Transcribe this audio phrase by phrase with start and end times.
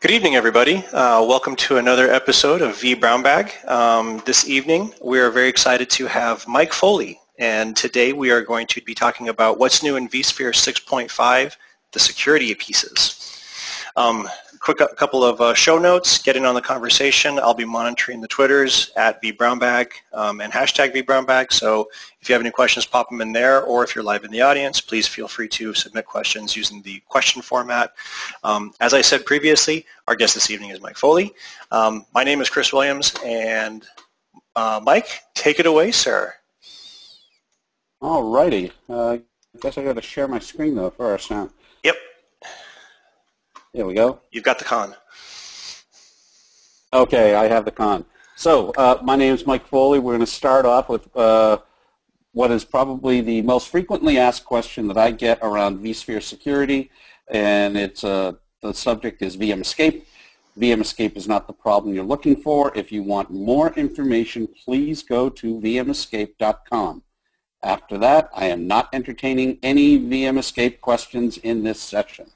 [0.00, 0.76] Good evening, everybody.
[0.92, 3.68] Uh, welcome to another episode of vBrownBag.
[3.68, 8.40] Um, this evening, we are very excited to have Mike Foley, and today we are
[8.40, 11.56] going to be talking about what's new in vSphere 6.5,
[11.90, 13.42] the security pieces.
[13.96, 14.28] Um,
[14.60, 17.38] quick a couple of uh, show notes, get in on the conversation.
[17.38, 21.52] I'll be monitoring the Twitters at vbrownbag um, and hashtag vbrownbag.
[21.52, 21.88] So
[22.20, 23.62] if you have any questions, pop them in there.
[23.62, 27.00] Or if you're live in the audience, please feel free to submit questions using the
[27.08, 27.92] question format.
[28.44, 31.32] Um, as I said previously, our guest this evening is Mike Foley.
[31.70, 33.14] Um, my name is Chris Williams.
[33.24, 33.86] And
[34.56, 36.34] uh, Mike, take it away, sir.
[38.00, 38.72] All righty.
[38.88, 39.20] Uh, I
[39.60, 41.30] guess I got to share my screen, though, first.
[41.30, 41.50] Now.
[43.74, 44.20] There we go.
[44.30, 44.94] You've got the con.
[46.92, 48.04] Okay, I have the con.
[48.36, 49.98] So uh, my name is Mike Foley.
[49.98, 51.58] We're going to start off with uh,
[52.32, 56.90] what is probably the most frequently asked question that I get around vSphere security,
[57.28, 58.32] and it's uh,
[58.62, 60.06] the subject is VM Escape.
[60.58, 62.72] VM Escape is not the problem you're looking for.
[62.74, 67.02] If you want more information, please go to vmescape.com.
[67.62, 72.30] After that, I am not entertaining any VM Escape questions in this session.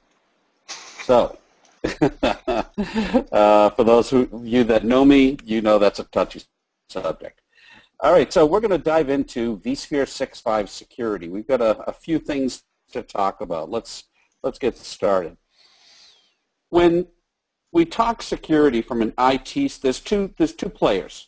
[1.03, 1.37] So,
[2.01, 6.41] uh, for those of you that know me, you know that's a touchy
[6.87, 7.41] subject.
[7.99, 11.27] All right, so we're going to dive into vSphere 6.5 security.
[11.27, 13.69] We've got a, a few things to talk about.
[13.69, 14.05] Let's
[14.43, 15.35] let's get started.
[16.69, 17.05] When
[17.73, 21.27] we talk security from an IT, there's two there's two players.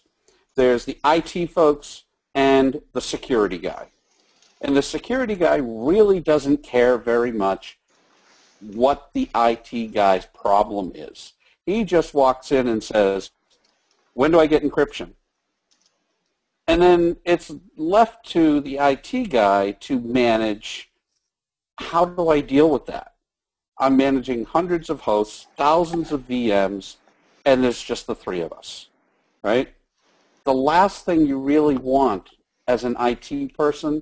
[0.56, 3.90] There's the IT folks and the security guy.
[4.62, 7.78] And the security guy really doesn't care very much
[8.60, 11.34] what the IT guy's problem is.
[11.66, 13.32] He just walks in and says,
[14.14, 15.12] when do I get encryption?
[16.68, 20.90] And then it's left to the IT guy to manage
[21.78, 23.14] how do I deal with that?
[23.80, 26.96] I'm managing hundreds of hosts, thousands of VMs,
[27.46, 28.88] and there's just the three of us,
[29.44, 29.74] right?
[30.46, 32.30] The last thing you really want
[32.68, 34.02] as an IT person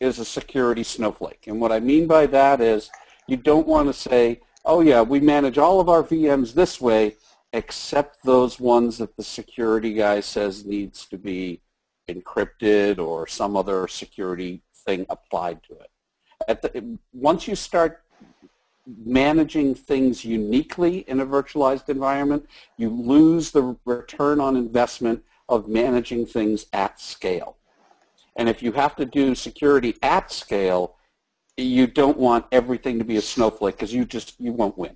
[0.00, 1.48] is a security snowflake.
[1.48, 2.90] And what I mean by that is
[3.28, 7.14] you don't want to say, oh yeah, we manage all of our VMs this way,
[7.52, 11.60] except those ones that the security guy says needs to be
[12.08, 16.62] encrypted or some other security thing applied to it.
[16.62, 18.02] The, once you start
[19.04, 26.24] managing things uniquely in a virtualized environment, you lose the return on investment of managing
[26.24, 27.56] things at scale.
[28.36, 30.94] And if you have to do security at scale,
[31.58, 34.94] you don't want everything to be a snowflake because you just you won't win.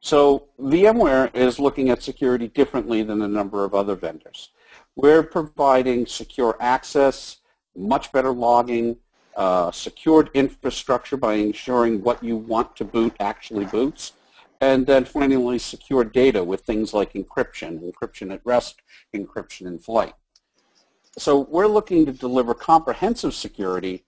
[0.00, 4.50] So VMware is looking at security differently than a number of other vendors.
[4.94, 7.38] We're providing secure access,
[7.76, 8.96] much better logging,
[9.36, 14.12] uh, secured infrastructure by ensuring what you want to boot actually boots,
[14.60, 18.80] and then finally secure data with things like encryption, encryption at rest,
[19.14, 20.14] encryption in flight.
[21.18, 24.04] So we're looking to deliver comprehensive security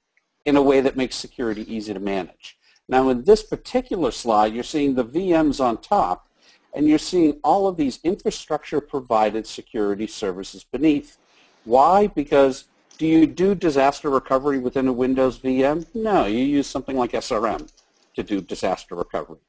[0.48, 2.56] in a way that makes security easy to manage.
[2.88, 6.26] Now in this particular slide, you're seeing the VMs on top,
[6.72, 11.18] and you're seeing all of these infrastructure provided security services beneath.
[11.64, 12.06] Why?
[12.06, 12.64] Because
[12.96, 15.86] do you do disaster recovery within a Windows VM?
[15.94, 17.70] No, you use something like SRM
[18.16, 19.40] to do disaster recovery.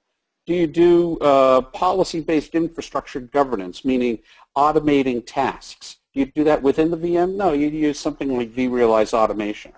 [0.45, 4.19] Do you do uh, policy-based infrastructure governance, meaning
[4.57, 5.97] automating tasks?
[6.13, 7.35] Do you do that within the VM?
[7.35, 9.71] No, you use something like vRealize automation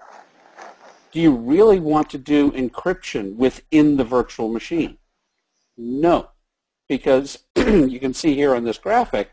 [1.12, 4.98] do you really want to do encryption within the virtual machine?
[5.78, 6.30] No,
[6.88, 9.32] because you can see here on this graphic,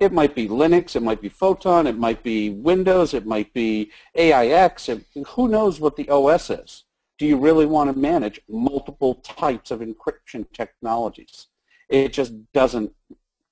[0.00, 3.90] it might be Linux, it might be Photon, it might be Windows, it might be
[4.16, 6.84] AIX, it, who knows what the OS is.
[7.18, 11.48] Do you really want to manage multiple types of encryption technologies?
[11.88, 12.92] It just doesn't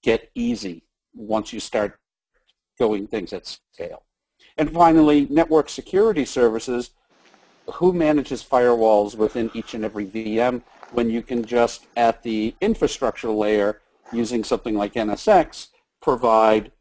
[0.03, 0.83] get easy
[1.15, 2.01] once you start
[2.79, 4.03] going things at scale.
[4.57, 6.91] And finally, network security services
[7.75, 10.63] who manages firewalls within each and every VM
[10.93, 13.81] when you can just, at the infrastructure layer,
[14.13, 15.69] using something like NSX,
[16.03, 16.73] provide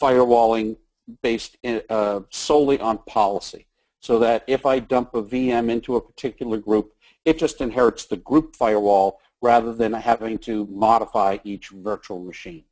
[0.00, 0.76] firewalling
[1.22, 3.66] based in, uh, solely on policy.
[4.00, 6.94] So that if I dump a VM into a particular group,
[7.26, 12.64] it just inherits the group firewall rather than having to modify each virtual machine.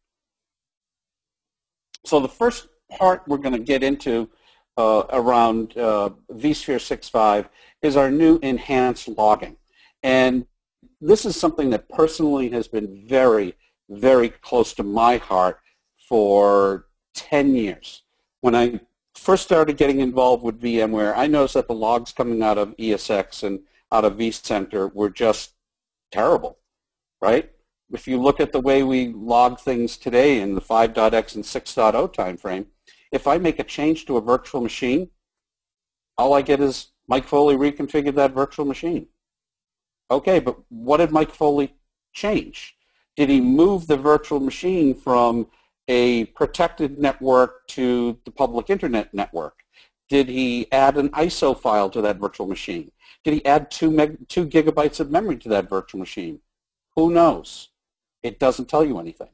[2.06, 4.30] So the first part we're going to get into
[4.78, 7.48] uh, around uh, vSphere 6.5
[7.82, 9.56] is our new enhanced logging.
[10.02, 10.46] And
[11.00, 13.54] this is something that personally has been very,
[13.90, 15.60] very close to my heart
[16.08, 18.02] for 10 years.
[18.40, 18.80] When I
[19.14, 23.42] first started getting involved with VMware, I noticed that the logs coming out of ESX
[23.42, 23.60] and
[23.92, 25.54] out of vCenter were just
[26.12, 26.58] terrible,
[27.20, 27.50] right?
[27.92, 32.14] if you look at the way we log things today in the 5.x and 6.0
[32.14, 32.66] timeframe,
[33.12, 35.08] if I make a change to a virtual machine,
[36.16, 39.06] all I get is Mike Foley reconfigured that virtual machine.
[40.10, 41.74] Okay, but what did Mike Foley
[42.12, 42.76] change?
[43.16, 45.46] Did he move the virtual machine from
[45.88, 49.64] a protected network to the public internet network?
[50.08, 52.90] Did he add an ISO file to that virtual machine?
[53.24, 56.40] Did he add two, meg- two gigabytes of memory to that virtual machine?
[56.96, 57.68] Who knows?
[58.22, 59.28] It doesn't tell you anything.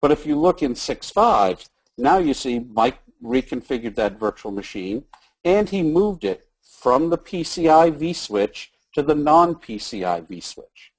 [0.00, 1.68] But if you look in 6.5,
[2.00, 5.04] now you see Mike reconfigured that virtual machine
[5.44, 10.90] and he moved it from the PCI vSwitch to the non-PCI vSwitch.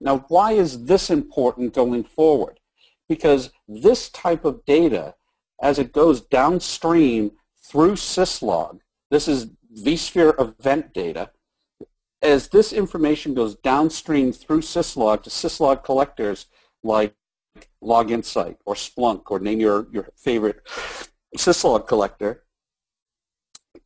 [0.00, 2.60] Now, why is this important going forward?
[3.08, 5.14] Because this type of data,
[5.62, 8.80] as it goes downstream through syslog,
[9.10, 11.30] this is vSphere event data,
[12.22, 16.46] as this information goes downstream through syslog to syslog collectors
[16.82, 17.14] like
[17.80, 20.62] Log Insight or Splunk or name your, your favorite
[21.36, 22.44] syslog collector,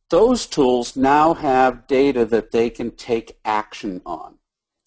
[0.09, 4.35] those tools now have data that they can take action on.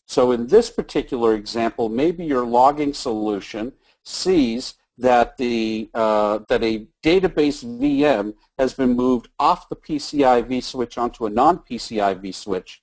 [0.07, 3.73] So in this particular example, maybe your logging solution
[4.05, 10.97] sees that the uh, that a database VM has been moved off the PCI vSwitch
[10.97, 12.79] onto a non-PCI vSwitch.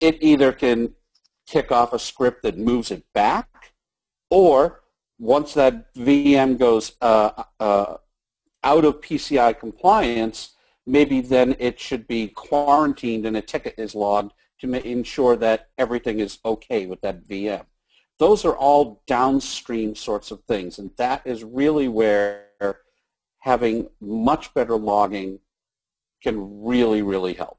[0.00, 0.92] It either can
[1.46, 3.71] kick off a script that moves it back,
[4.32, 4.80] or
[5.18, 7.96] once that VM goes uh, uh,
[8.64, 10.54] out of PCI compliance,
[10.86, 16.20] maybe then it should be quarantined and a ticket is logged to ensure that everything
[16.20, 17.66] is okay with that VM.
[18.18, 22.46] Those are all downstream sorts of things, and that is really where
[23.40, 25.40] having much better logging
[26.22, 27.58] can really, really help.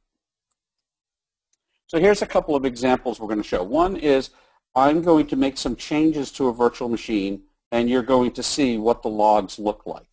[1.85, 3.61] So here's a couple of examples we're going to show.
[3.61, 4.31] One is
[4.75, 8.77] I'm going to make some changes to a virtual machine, and you're going to see
[8.77, 10.07] what the logs look like.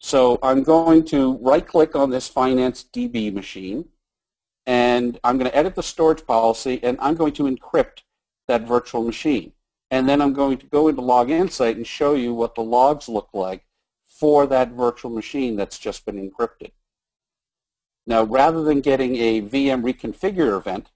[0.00, 3.88] So I'm going to right-click on this Finance DB machine,
[4.66, 8.02] and I'm going to edit the storage policy, and I'm going to encrypt
[8.48, 9.52] that virtual machine.
[9.92, 13.08] And then I'm going to go into Log Insight and show you what the logs
[13.08, 13.64] look like
[14.08, 16.72] for that virtual machine that's just been encrypted.
[18.06, 20.90] Now, rather than getting a VM reconfigure event,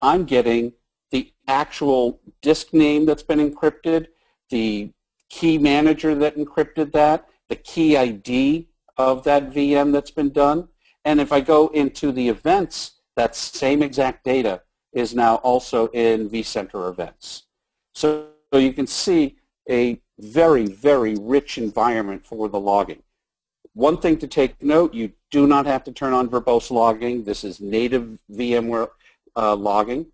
[0.00, 0.72] I'm getting
[1.10, 4.06] the actual disk name that's been encrypted,
[4.50, 4.90] the
[5.28, 10.68] key manager that encrypted that, the key ID of that VM that's been done.
[11.04, 14.62] And if I go into the events that same exact data
[14.92, 17.44] is now also in vCenter events.
[17.94, 19.36] So, so you can see
[19.68, 23.02] a very, very rich environment for the logging.
[23.74, 27.24] One thing to take note, you do not have to turn on verbose logging.
[27.24, 28.88] This is native VMware
[29.36, 30.06] uh, logging.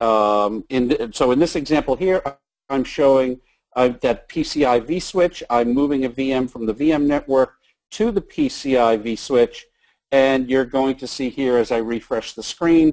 [0.00, 2.22] Um, in so in this example here,
[2.68, 3.40] I'm showing
[3.76, 5.42] uh, that PCI vSwitch.
[5.50, 7.54] I'm moving a VM from the VM network
[7.92, 9.62] to the PCI vSwitch
[10.12, 12.92] and you're going to see here as I refresh the screen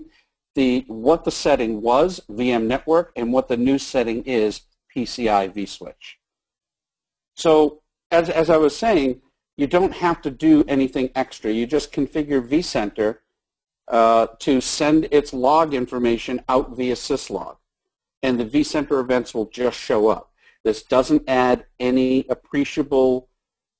[0.55, 4.61] the what the setting was, VM network, and what the new setting is,
[4.93, 6.17] PCI vSwitch.
[7.35, 7.81] So
[8.11, 9.21] as, as I was saying,
[9.57, 11.51] you don't have to do anything extra.
[11.51, 13.19] You just configure vCenter
[13.91, 17.57] uh, to send its log information out via syslog.
[18.23, 20.31] And the vCenter events will just show up.
[20.63, 23.29] This doesn't add any appreciable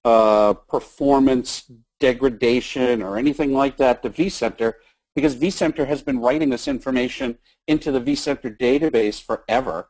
[0.04, 4.74] uh, performance degradation or anything like that to vCenter
[5.16, 9.90] because vCenter has been writing this information into the vCenter database forever.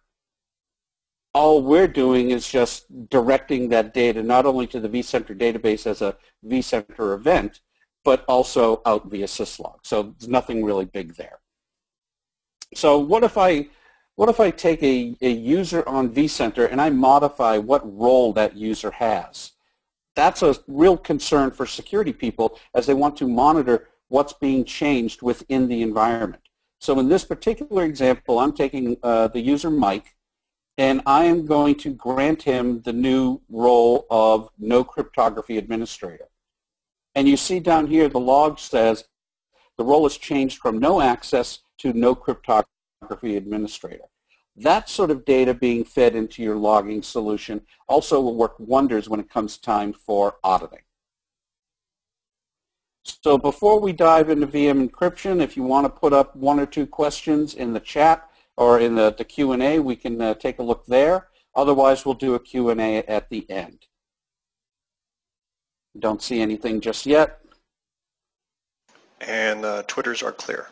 [1.34, 6.02] All we're doing is just directing that data not only to the vCenter database as
[6.02, 7.62] a vCenter event,
[8.04, 9.80] but also out via syslog.
[9.84, 11.40] So there's nothing really big there.
[12.74, 13.68] So what if I
[14.16, 18.56] what if I take a, a user on vCenter and I modify what role that
[18.56, 19.54] user has?
[20.16, 25.22] that's a real concern for security people as they want to monitor what's being changed
[25.22, 26.42] within the environment.
[26.80, 30.16] So in this particular example, I'm taking uh, the user Mike,
[30.78, 36.28] and I am going to grant him the new role of no cryptography administrator.
[37.16, 39.06] And you see down here the log says
[39.78, 44.06] the role is changed from no access to no cryptography administrator.
[44.56, 49.20] That sort of data being fed into your logging solution also will work wonders when
[49.20, 50.82] it comes time for auditing.
[53.04, 56.66] So before we dive into VM encryption, if you want to put up one or
[56.66, 60.64] two questions in the chat or in the, the Q&A, we can uh, take a
[60.64, 61.30] look there.
[61.56, 63.88] Otherwise, we'll do a Q&A at the end.
[66.00, 67.42] Don't see anything just yet.
[69.20, 70.68] And uh, Twitters are clear.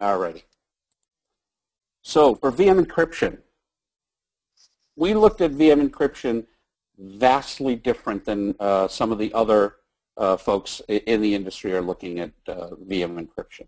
[0.00, 0.44] All righty.
[2.02, 3.38] So for VM encryption,
[4.96, 6.46] we looked at VM encryption
[6.98, 9.76] vastly different than uh, some of the other
[10.16, 13.66] uh, folks in the industry are looking at uh, VM encryption.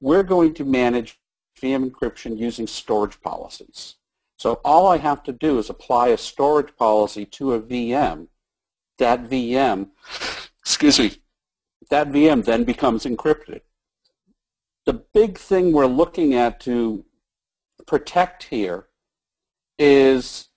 [0.00, 1.18] We're going to manage
[1.60, 3.96] VM encryption using storage policies.
[4.38, 8.28] So all I have to do is apply a storage policy to a VM.
[8.98, 9.90] That VM,
[10.60, 11.16] excuse me,
[11.90, 13.60] that VM then becomes encrypted.
[14.86, 17.04] The big thing we're looking at to
[17.86, 18.86] protect here
[19.78, 20.48] is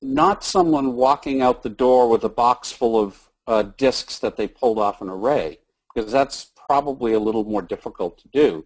[0.00, 4.46] not someone walking out the door with a box full of uh, disks that they
[4.46, 5.58] pulled off an array,
[5.92, 8.64] because that's probably a little more difficult to do.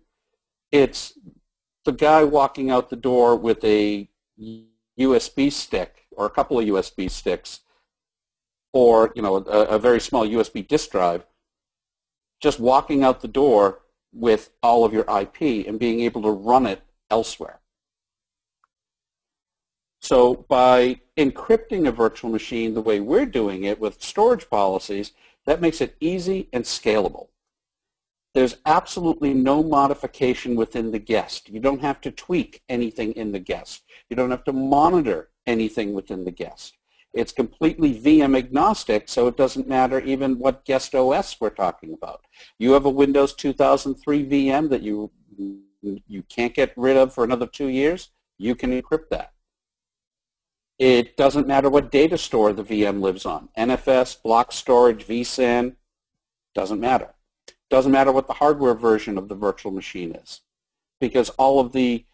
[0.73, 1.17] It's
[1.85, 4.09] the guy walking out the door with a
[4.99, 7.61] USB stick or a couple of USB sticks
[8.73, 11.25] or you know a, a very small USB disk drive,
[12.41, 13.81] just walking out the door
[14.13, 17.61] with all of your IP and being able to run it elsewhere.
[20.01, 25.13] So by encrypting a virtual machine the way we're doing it with storage policies,
[25.47, 27.29] that makes it easy and scalable.
[28.35, 31.49] There's absolutely no modification within the guest.
[31.49, 33.83] You don't have to tweak anything in the guest.
[34.09, 36.79] You don't have to monitor anything within the guest.
[37.15, 42.25] It's completely VM agnostic, so it doesn't matter even what guest OS we're talking about.
[42.59, 45.11] You have a Windows 2003 VM that you,
[45.83, 49.33] you can't get rid of for another two years, you can encrypt that.
[50.79, 53.49] It doesn't matter what data store the VM lives on.
[53.59, 55.77] NFS, block storage, vSAN,
[56.55, 57.09] doesn't matter.
[57.71, 60.41] Doesn't matter what the hardware version of the virtual machine is
[61.01, 62.05] because all of the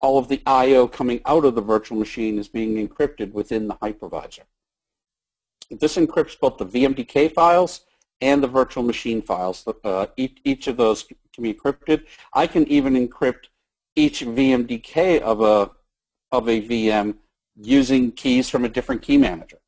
[0.00, 0.86] all of the I.O.
[0.88, 4.44] coming out of the virtual machine is being encrypted within the hypervisor.
[5.70, 7.82] This encrypts both the VMDK files
[8.20, 9.66] and the virtual machine files.
[9.84, 12.06] Uh, each, each of those can be encrypted.
[12.32, 13.48] I can even encrypt
[13.96, 15.70] each VMDK of a,
[16.32, 17.16] of a VM
[17.56, 19.58] using keys from a different key manager.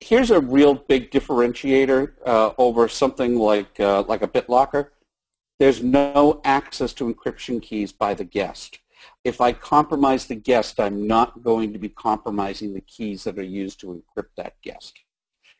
[0.00, 4.88] Here's a real big differentiator uh, over something like, uh, like a BitLocker.
[5.60, 8.78] There's no access to encryption keys by the guest.
[9.24, 13.42] If I compromise the guest, I'm not going to be compromising the keys that are
[13.42, 14.98] used to encrypt that guest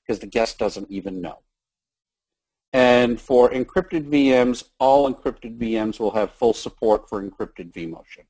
[0.01, 1.41] because the guest doesn't even know.
[2.73, 8.25] And for encrypted VMs, all encrypted VMs will have full support for encrypted vMotion.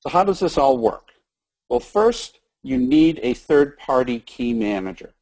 [0.00, 1.10] So how does this all work?
[1.68, 5.12] Well, first, you need a third-party key manager,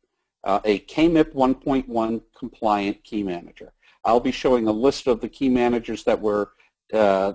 [0.44, 3.73] uh, a KMIP 1.1 compliant key manager.
[4.04, 6.48] I'll be showing a list of the key managers that we're
[6.92, 7.34] uh,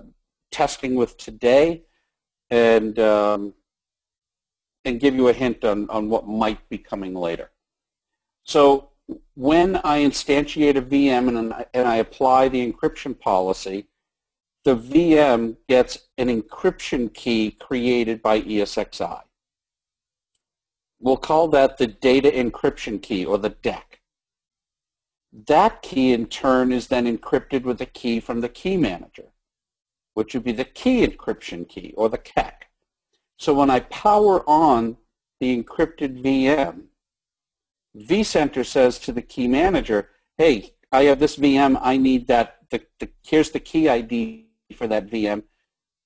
[0.50, 1.82] testing with today
[2.50, 3.54] and, um,
[4.84, 7.50] and give you a hint on, on what might be coming later.
[8.44, 8.90] So
[9.34, 13.86] when I instantiate a VM and, and I apply the encryption policy,
[14.64, 19.22] the VM gets an encryption key created by ESXi.
[21.00, 23.89] We'll call that the data encryption key or the DEK.
[25.32, 29.32] That key in turn is then encrypted with a key from the key manager,
[30.14, 32.66] which would be the key encryption key or the KEK.
[33.36, 34.96] So when I power on
[35.38, 36.84] the encrypted VM,
[37.96, 42.82] vCenter says to the key manager, hey, I have this VM, I need that, the,
[42.98, 45.44] the, here's the key ID for that VM.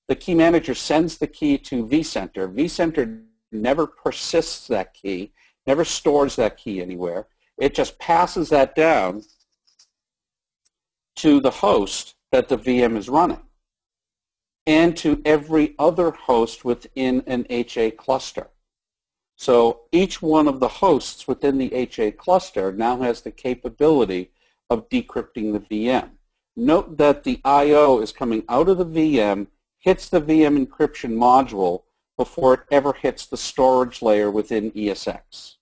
[0.07, 2.53] The key manager sends the key to vCenter.
[2.53, 5.33] vCenter never persists that key,
[5.65, 7.27] never stores that key anywhere.
[7.57, 9.23] It just passes that down
[11.17, 13.41] to the host that the VM is running
[14.67, 18.47] and to every other host within an HA cluster.
[19.37, 24.31] So each one of the hosts within the HA cluster now has the capability
[24.69, 26.09] of decrypting the VM.
[26.55, 27.99] Note that the I.O.
[27.99, 29.47] is coming out of the VM,
[29.79, 31.83] hits the VM encryption module
[32.17, 35.55] before it ever hits the storage layer within ESX.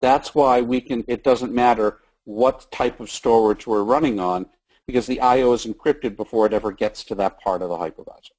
[0.00, 4.46] That's why we can, it doesn't matter what type of storage we're running on
[4.86, 5.52] because the I.O.
[5.52, 8.30] is encrypted before it ever gets to that part of the hypervisor.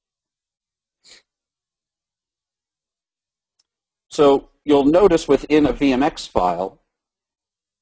[4.08, 6.80] So you'll notice within a VMX file,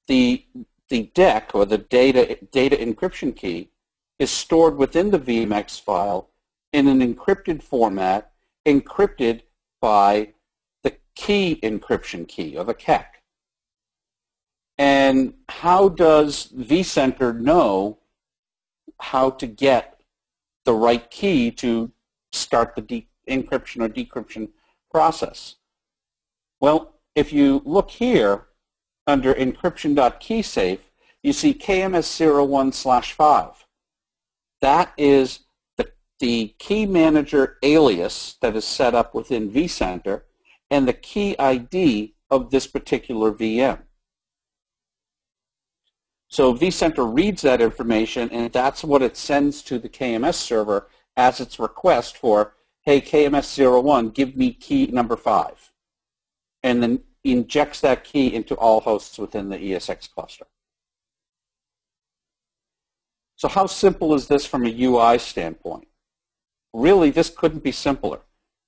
[0.06, 0.44] the
[0.88, 3.70] the DEK, or the data, data encryption key,
[4.18, 6.30] is stored within the VMX file
[6.72, 8.32] in an encrypted format,
[8.66, 9.42] encrypted
[9.80, 10.32] by
[10.82, 13.22] the key encryption key, or the KEK.
[14.78, 17.98] And how does vCenter know
[19.00, 20.00] how to get
[20.64, 21.90] the right key to
[22.32, 24.48] start the encryption or decryption
[24.90, 25.56] process?
[26.60, 28.48] Well, if you look here,
[29.08, 30.80] under encryption.keysafe,
[31.22, 33.66] you see KMS01 slash 5.
[34.60, 35.40] That is
[35.76, 40.22] the the key manager alias that is set up within vCenter
[40.70, 43.80] and the key ID of this particular VM.
[46.28, 51.40] So vCenter reads that information and that's what it sends to the KMS server as
[51.40, 55.72] its request for, hey, KMS01, give me key number 5.
[56.62, 60.46] And then injects that key into all hosts within the ESX cluster.
[63.36, 65.86] So how simple is this from a UI standpoint?
[66.74, 68.20] Really, this couldn't be simpler.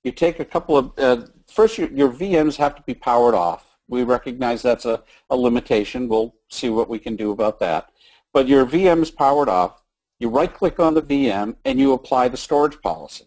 [0.03, 3.70] You take a couple of, uh, first your, your VMs have to be powered off
[3.91, 6.07] we recognize that's a, a limitation.
[6.07, 7.91] We'll see what we can do about that.
[8.33, 9.83] But your VM is powered off.
[10.19, 13.25] You right-click on the VM, and you apply the storage policy.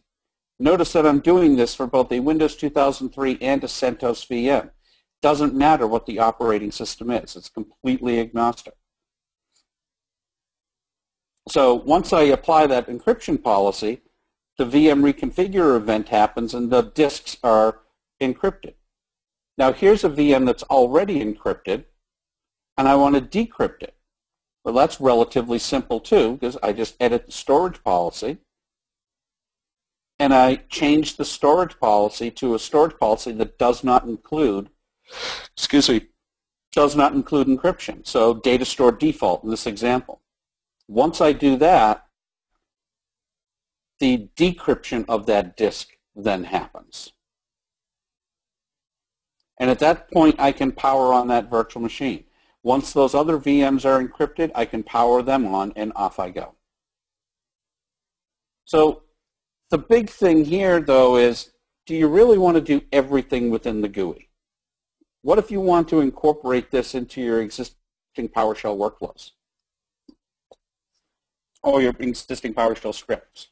[0.59, 4.71] Notice that I'm doing this for both a Windows 2003 and a CentOS VM.
[5.21, 7.37] Doesn't matter what the operating system is.
[7.37, 8.75] It's completely agnostic.
[11.49, 14.01] So once I apply that encryption policy,
[14.57, 17.81] the VM reconfigure event happens and the disks are
[18.23, 18.75] encrypted.
[19.57, 21.85] Now here's a VM that's already encrypted,
[22.77, 23.95] and I want to decrypt it.
[24.65, 28.39] Well, that's relatively simple too, because I just edit the storage policy,
[30.19, 34.71] and I change the storage policy to a storage policy that does not include,
[35.57, 36.07] excuse me,
[36.73, 38.07] does not include encryption.
[38.07, 40.21] So data store default in this example.
[40.89, 42.07] Once I do that,
[44.01, 47.14] the decryption of that disk then happens.
[49.59, 52.25] And at that point, I can power on that virtual machine.
[52.63, 56.55] Once those other VMs are encrypted, I can power them on and off I go.
[58.65, 59.03] So
[59.71, 61.51] the big thing here, though, is
[61.87, 64.29] do you really want to do everything within the GUI?
[65.23, 67.77] What if you want to incorporate this into your existing
[68.17, 69.33] PowerShell workflows?
[71.63, 73.49] Or your existing PowerShell scripts?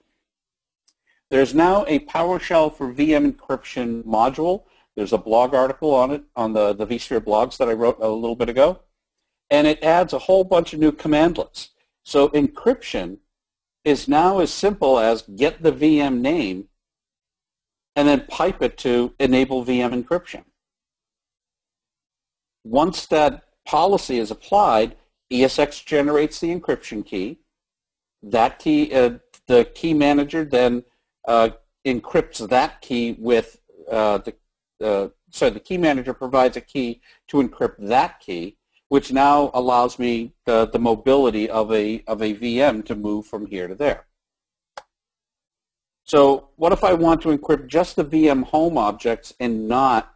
[1.30, 4.65] There's now a PowerShell for VM encryption module
[4.97, 8.09] there's a blog article on it on the, the vSphere blogs that I wrote a
[8.09, 8.81] little bit ago.
[9.50, 11.69] And it adds a whole bunch of new commandlets.
[12.05, 13.19] So encryption
[13.85, 16.69] is now as simple as get the VM name
[17.97, 20.45] and then pipe it to enable VM encryption.
[22.65, 24.97] Once that policy is applied,
[25.33, 27.39] ESX generates the encryption key.
[28.23, 30.85] That key, uh, the key manager then
[31.26, 31.50] uh,
[31.85, 33.59] encrypts that key with
[33.91, 34.35] uh, the
[34.82, 38.56] uh, so the key manager provides a key to encrypt that key,
[38.88, 43.47] which now allows me the, the mobility of a, of a VM to move from
[43.47, 44.06] here to there.
[46.04, 50.12] So what if I want to encrypt just the VM home objects and not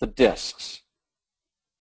[0.00, 0.82] the disks?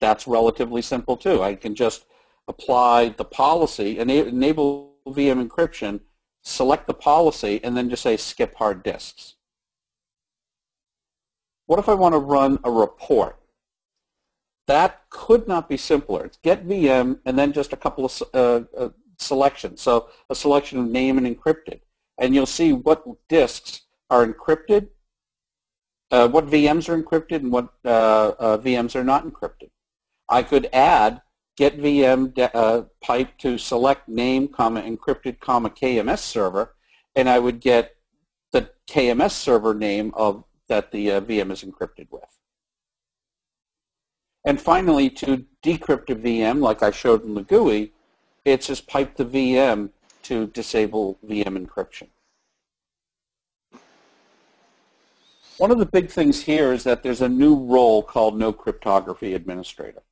[0.02, 1.42] That's relatively simple too.
[1.42, 2.06] I can just
[2.48, 6.00] apply the policy, enable VM encryption,
[6.44, 9.36] select the policy, and then just say skip hard disks.
[11.68, 13.40] What if I want to run a report?
[14.68, 16.26] That could not be simpler.
[16.26, 19.82] It's get VM and then just a couple of uh, uh, selections.
[19.82, 21.80] So a selection of name and encrypted.
[22.18, 24.88] And you'll see what disks are encrypted,
[26.12, 29.70] uh, what VMs are encrypted, and what uh, uh, VMs are not encrypted.
[30.30, 31.22] I could add
[31.58, 36.76] get VM uh, pipe to select name, comma, encrypted, comma, KMS server,
[37.16, 37.96] and I would get
[38.52, 42.24] the KMS server name of that the uh, VM is encrypted with.
[44.46, 47.92] And finally, to decrypt a VM, like I showed in the GUI,
[48.46, 49.90] it's just pipe the VM
[50.24, 52.08] to disable VM encryption.
[55.58, 59.34] One of the big things here is that there's a new role called No Cryptography
[59.34, 60.04] Administrator.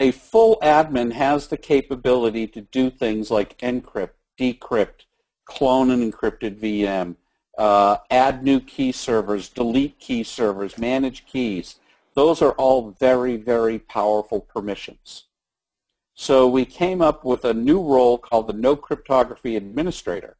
[0.00, 5.04] A full admin has the capability to do things like encrypt, decrypt,
[5.44, 7.16] clone an encrypted VM,
[7.58, 11.80] uh, add new key servers, delete key servers, manage keys.
[12.14, 15.24] Those are all very, very powerful permissions.
[16.14, 20.36] So we came up with a new role called the No Cryptography Administrator.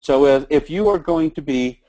[0.00, 1.80] So if you are going to be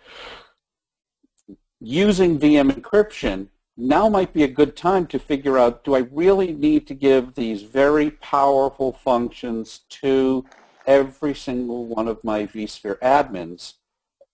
[1.82, 6.54] using VM encryption, now might be a good time to figure out, do I really
[6.54, 10.46] need to give these very powerful functions to
[10.88, 13.74] every single one of my vSphere admins?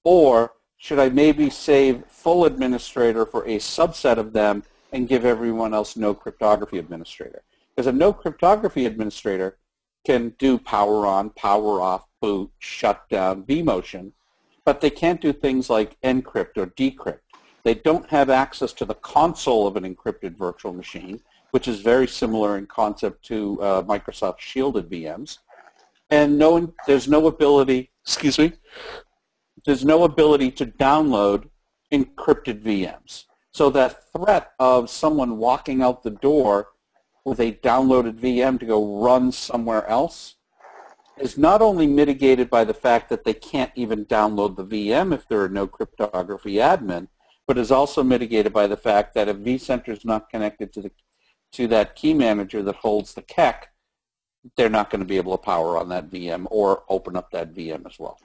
[0.04, 5.74] Or should I maybe save full administrator for a subset of them and give everyone
[5.74, 7.44] else no cryptography administrator?
[7.76, 9.58] Because a no cryptography administrator
[10.06, 14.12] can do power on, power off, boot, shutdown, vMotion,
[14.66, 17.20] but they can't do things like encrypt or decrypt.
[17.64, 22.08] They don't have access to the console of an encrypted virtual machine, which is very
[22.08, 25.40] similar in concept to uh, Microsoft shielded VMs.
[26.10, 28.54] And no, there's no ability excuse me,
[29.66, 31.50] there's no ability to download
[31.92, 33.26] encrypted VMs.
[33.52, 36.70] So that threat of someone walking out the door
[37.26, 40.36] with a downloaded VM to go run somewhere else
[41.18, 45.28] is not only mitigated by the fact that they can't even download the VM if
[45.28, 47.08] there are no cryptography admin,
[47.48, 50.92] but is also mitigated by the fact that if vCenter is not connected to the
[51.52, 53.68] to that key manager that holds the KEK,
[54.56, 57.54] they're not going to be able to power on that VM or open up that
[57.54, 58.18] VM as well.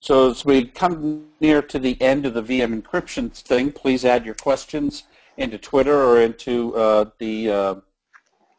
[0.00, 4.24] So as we come near to the end of the VM encryption thing, please add
[4.24, 5.04] your questions
[5.36, 7.74] into Twitter or into uh, the, uh,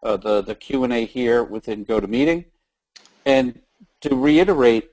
[0.03, 2.45] uh, the, the Q&A here within GoToMeeting.
[3.25, 3.59] And
[4.01, 4.91] to reiterate,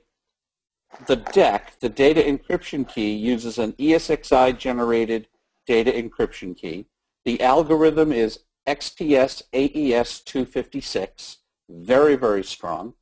[1.06, 5.28] the DEK, the data encryption key, uses an ESXi-generated
[5.66, 6.86] data encryption key.
[7.26, 11.36] The algorithm is XTS AES 256,
[11.68, 12.94] very, very strong.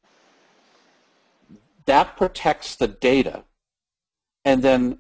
[1.87, 3.45] That protects the data.
[4.45, 4.99] And then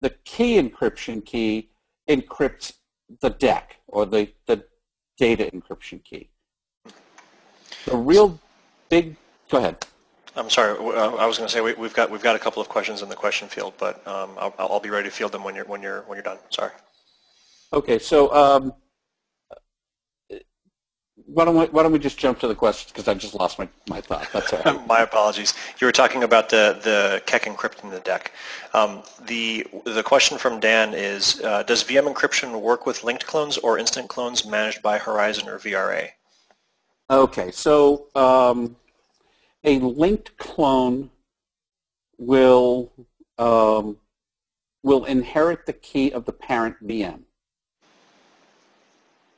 [0.00, 1.70] the key encryption key
[2.08, 2.72] encrypts
[3.20, 4.64] the DEK, or the, the
[5.18, 6.28] data encryption key.
[7.86, 8.38] The real
[8.88, 9.16] big,
[9.50, 9.86] go ahead.
[10.34, 10.78] I'm sorry.
[10.78, 13.02] Uh, I was going to say we, have got we've got a couple of questions
[13.02, 15.66] in the question field, but um, I'll, I'll, be ready to field them when you're
[15.66, 16.38] when you're when you're done.
[16.48, 16.70] Sorry.
[17.72, 18.72] Okay, so um,
[21.32, 23.58] why don't we why don't we just jump to the questions because I just lost
[23.58, 24.28] my, my thought.
[24.32, 24.86] That's all right.
[24.86, 25.54] my apologies.
[25.80, 28.32] You were talking about the the KEK encrypting the DEK.
[28.74, 33.56] Um, the the question from Dan is: uh, Does VM encryption work with linked clones
[33.58, 36.08] or instant clones managed by Horizon or VRA?
[37.10, 38.76] Okay, so um,
[39.64, 41.10] a linked clone
[42.18, 42.92] will
[43.38, 43.96] um,
[44.82, 47.22] will inherit the key of the parent VM,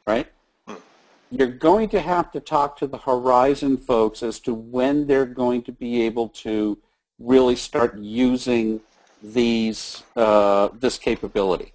[0.07, 0.27] right?
[1.31, 5.63] You're going to have to talk to the Horizon folks as to when they're going
[5.63, 6.79] to be able to
[7.19, 8.81] really start using
[9.23, 11.73] these uh, this capability,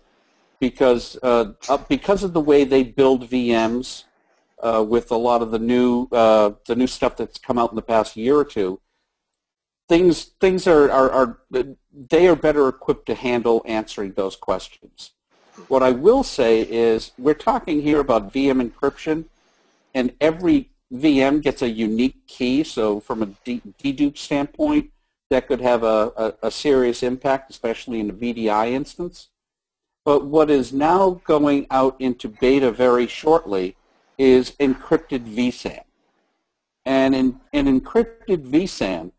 [0.59, 1.53] because uh,
[1.87, 4.03] because of the way they build VMs
[4.61, 7.75] uh, with a lot of the new uh, the new stuff that's come out in
[7.75, 8.79] the past year or two,
[9.87, 11.39] things things are, are, are
[12.11, 15.11] they are better equipped to handle answering those questions.
[15.67, 19.25] What I will say is we're talking here about VM encryption
[19.93, 22.63] and every VM gets a unique key.
[22.63, 24.91] So from a dedupe standpoint,
[25.29, 29.29] that could have a, a, a, serious impact, especially in a VDI instance.
[30.03, 33.75] But what is now going out into beta very shortly
[34.17, 35.83] is encrypted vSAN.
[36.85, 39.11] And in, in encrypted vSAN,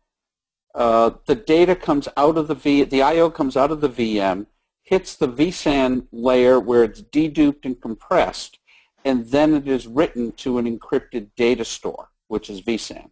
[0.75, 3.29] uh, the data comes out of the V, the I.O.
[3.29, 4.45] comes out of the VM,
[4.83, 8.59] hits the vSAN layer where it's deduped and compressed,
[9.05, 13.09] and then it is written to an encrypted data store, which is vSAN.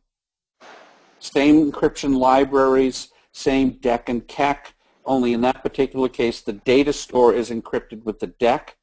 [1.20, 4.74] Same encryption libraries, same DEK and KEK,
[5.06, 8.78] only in that particular case the data store is encrypted with the DEK,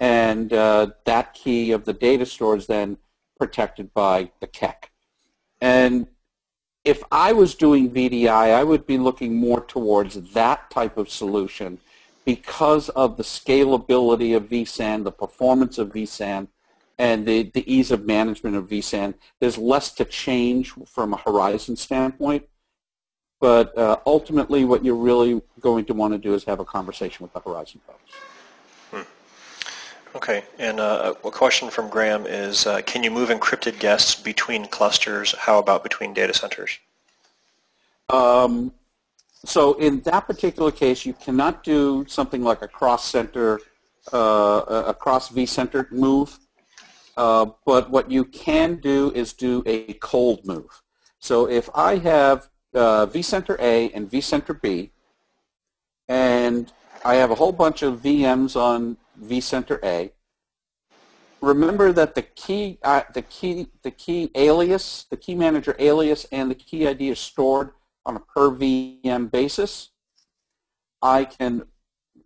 [0.00, 2.96] and uh, that key of the data store is then
[3.38, 4.90] protected by the KEK.
[5.60, 6.06] And
[6.84, 11.78] if I was doing VDI, I would be looking more towards that type of solution
[12.24, 16.48] because of the scalability of vSAN, the performance of vSAN,
[16.98, 19.14] and the, the ease of management of vSAN.
[19.40, 22.46] There's less to change from a Horizon standpoint,
[23.40, 27.24] but uh, ultimately what you're really going to want to do is have a conversation
[27.24, 28.12] with the Horizon folks.
[28.90, 30.16] Hmm.
[30.16, 34.66] Okay, and uh, a question from Graham is, uh, can you move encrypted guests between
[34.66, 35.34] clusters?
[35.38, 36.78] How about between data centers?
[38.10, 38.72] Um,
[39.44, 43.60] so in that particular case, you cannot do something like a cross-center,
[44.12, 46.38] uh, a cross vCenter move.
[47.16, 50.82] Uh, but what you can do is do a cold move.
[51.18, 54.92] So if I have uh, vCenter A and vCenter B,
[56.08, 56.72] and
[57.04, 60.10] I have a whole bunch of VMs on vCenter A,
[61.40, 66.50] remember that the key, uh, the key, the key alias, the key manager alias, and
[66.50, 67.70] the key ID is stored
[68.06, 69.90] on a per VM basis,
[71.02, 71.66] I can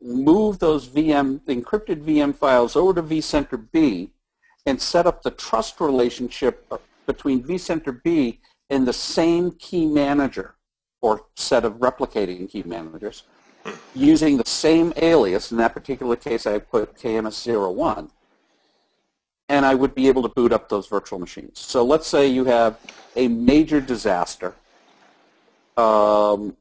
[0.01, 4.11] move those VM, encrypted VM files over to vCenter B
[4.66, 6.70] and set up the trust relationship
[7.07, 10.57] between vCenter B and the same key manager
[11.00, 13.24] or set of replicating key managers
[13.94, 15.52] using the same alias.
[15.52, 18.11] In that particular case, I put KMS01
[19.48, 21.61] and I would be able to boot up those virtual machines.
[21.61, 22.79] So let's say you have
[23.14, 24.55] a major disaster
[25.76, 26.57] um,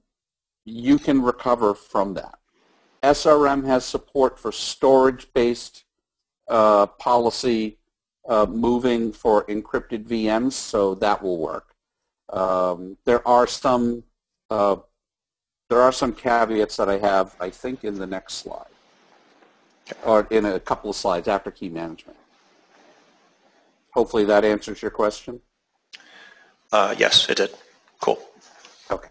[0.66, 2.38] you can recover from that.
[3.04, 5.84] SRM has support for storage-based
[6.48, 7.78] uh, policy
[8.28, 11.76] uh, moving for encrypted VMs, so that will work.
[12.30, 14.04] Um, there are some
[14.50, 14.78] uh,
[15.70, 18.68] there are some caveats that I have, I think, in the next slide,
[20.04, 22.18] or in a couple of slides after key management.
[23.94, 25.40] Hopefully that answers your question.
[26.72, 27.52] Uh, yes, it did.
[28.02, 28.20] Cool.
[28.92, 29.10] Okay.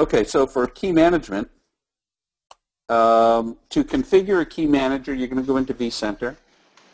[0.00, 1.48] Okay, so for key management,
[2.88, 6.36] um, to configure a key manager, you're going to go into vCenter,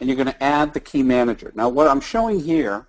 [0.00, 1.52] and you're going to add the key manager.
[1.54, 2.88] Now, what I'm showing here,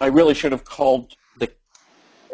[0.00, 1.50] I really should have called the,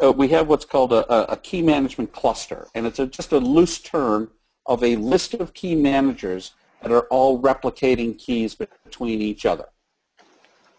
[0.03, 3.37] uh, we have what's called a, a key management cluster, and it's a, just a
[3.37, 4.31] loose term
[4.65, 9.65] of a list of key managers that are all replicating keys between each other,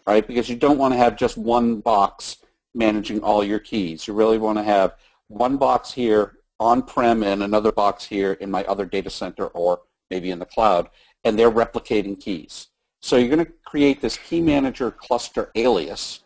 [0.05, 0.27] right?
[0.27, 2.37] Because you don't want to have just one box
[2.75, 4.07] managing all your keys.
[4.07, 4.95] You really want to have
[5.27, 10.31] one box here on-prem and another box here in my other data center or maybe
[10.31, 10.89] in the cloud,
[11.23, 12.67] and they're replicating keys.
[13.01, 16.21] So you're going to create this key manager cluster alias,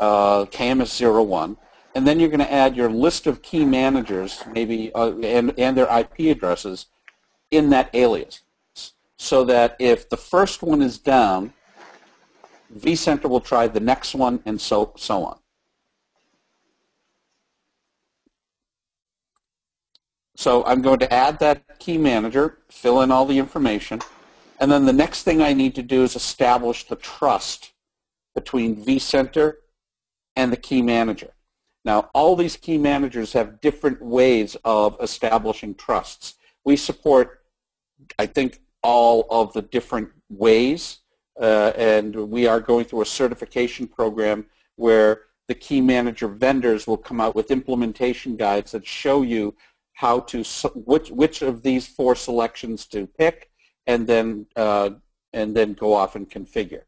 [0.00, 1.56] uh, KMS01,
[1.94, 5.76] and then you're going to add your list of key managers, maybe, uh, and, and
[5.76, 6.86] their IP addresses
[7.50, 8.42] in that alias
[9.18, 11.52] so that if the first one is down,
[12.78, 15.38] vCenter will try the next one and so, so on.
[20.36, 24.00] So I'm going to add that key manager, fill in all the information,
[24.60, 27.72] and then the next thing I need to do is establish the trust
[28.34, 29.54] between vCenter
[30.36, 31.32] and the key manager.
[31.84, 36.34] Now, all these key managers have different ways of establishing trusts.
[36.64, 37.42] We support,
[38.18, 40.98] I think, all of the different ways,
[41.40, 46.96] uh, and we are going through a certification program where the key manager vendors will
[46.96, 49.54] come out with implementation guides that show you
[49.92, 50.42] how to
[50.74, 53.50] which which of these four selections to pick,
[53.86, 54.90] and then uh,
[55.32, 56.82] and then go off and configure.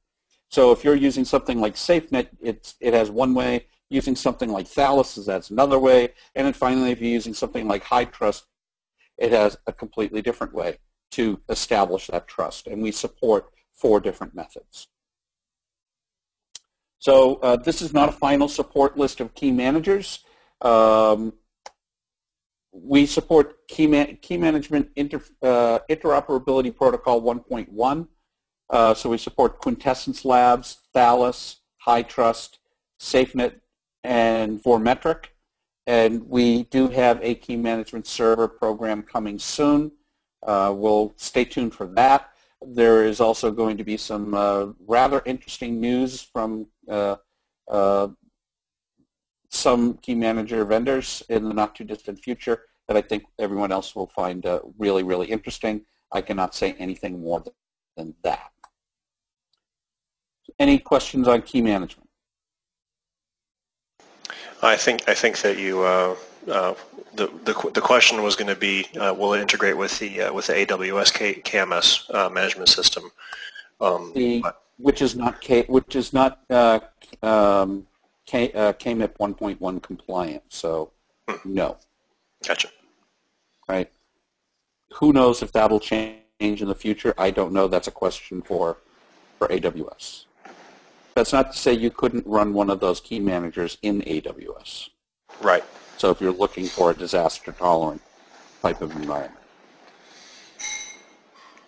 [0.50, 3.66] So if you're using something like SafeNet, it's it has one way.
[3.90, 6.12] Using something like Thales, is that's another way.
[6.34, 8.42] And then finally, if you're using something like HyTrust,
[9.16, 10.78] it has a completely different way
[11.12, 12.66] to establish that trust.
[12.66, 14.88] And we support four different methods.
[16.98, 20.20] So uh, this is not a final support list of key managers.
[20.60, 21.32] Um,
[22.82, 28.08] we support key, man key management inter uh, interoperability protocol 1.1.
[28.70, 32.58] Uh, so we support Quintessence Labs, Thales, HyTrust,
[33.00, 33.54] SafeNet,
[34.04, 35.26] and Vormetric.
[35.86, 39.90] And we do have a key management server program coming soon.
[40.46, 42.30] Uh, we'll stay tuned for that.
[42.60, 47.16] There is also going to be some uh, rather interesting news from uh,
[47.68, 48.08] uh
[49.58, 53.94] some key manager vendors in the not too distant future that I think everyone else
[53.94, 55.82] will find uh, really, really interesting.
[56.12, 57.44] I cannot say anything more
[57.96, 58.50] than that.
[60.58, 62.08] Any questions on key management?
[64.62, 66.16] I think I think that you uh,
[66.50, 66.74] uh,
[67.14, 70.32] the, the the question was going to be uh, will it integrate with the uh,
[70.32, 73.04] with the AWS K, KMS uh, management system,
[73.80, 74.42] um, the,
[74.78, 76.80] which is not K, which is not uh,
[77.22, 77.86] um,
[78.28, 80.42] K, KMIP 1.1 compliant.
[80.50, 80.92] So
[81.26, 81.36] hmm.
[81.54, 81.78] no.
[82.46, 82.68] Gotcha.
[83.66, 83.90] Right.
[84.92, 87.14] Who knows if that'll change in the future?
[87.16, 87.68] I don't know.
[87.68, 88.76] That's a question for
[89.38, 90.26] for AWS.
[91.14, 94.90] That's not to say you couldn't run one of those key managers in AWS.
[95.40, 95.64] Right.
[95.96, 98.02] So if you're looking for a disaster tolerant
[98.60, 99.44] type of environment.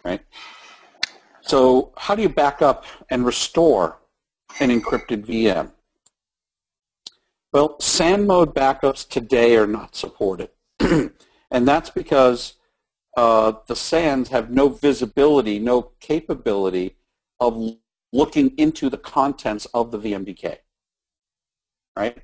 [0.05, 0.21] Right?
[1.41, 3.97] So how do you back up and restore
[4.61, 5.71] an encrypted VM?
[7.53, 10.51] Well, SAN mode backups today are not supported.
[10.81, 11.11] and
[11.51, 12.55] that's because
[13.17, 16.97] uh, the SANs have no visibility, no capability
[17.41, 17.77] of
[18.13, 20.59] looking into the contents of the VMDK,
[21.97, 22.19] right?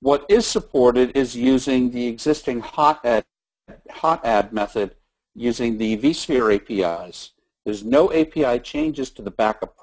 [0.00, 3.24] What is supported is using the existing hot add,
[3.90, 4.94] hot add method
[5.34, 7.32] using the vSphere APIs.
[7.64, 9.74] There's no API changes to the backup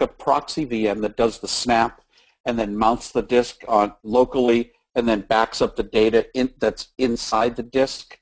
[0.00, 2.00] a proxy VM that does the snap
[2.46, 6.88] and then mounts the disk on locally and then backs up the data in, that's
[6.98, 8.18] inside the disk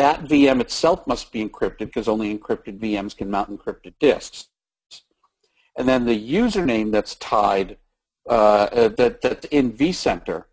[0.00, 4.48] that VM itself must be encrypted because only encrypted VMs can mount encrypted disks.
[5.76, 7.76] And then the username that's tied,
[8.26, 10.44] uh, uh, that, that's in vCenter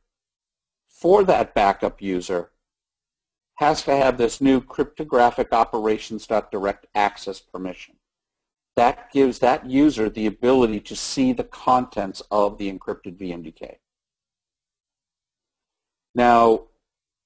[0.89, 2.51] for that backup user
[3.55, 7.95] has to have this new cryptographic operations.direct access permission.
[8.77, 13.77] That gives that user the ability to see the contents of the encrypted VMDK.
[16.13, 16.67] Now,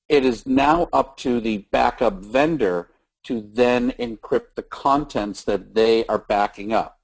[0.07, 2.87] it is now up to the backup vendor
[3.25, 6.99] to then encrypt the contents that they are backing up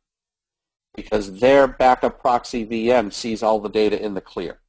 [0.96, 4.60] because their backup proxy VM sees all the data in the clear.